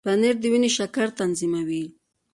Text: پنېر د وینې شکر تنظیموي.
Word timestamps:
پنېر 0.05 0.35
د 0.41 0.43
وینې 0.51 0.69
شکر 0.77 1.07
تنظیموي. 1.19 1.83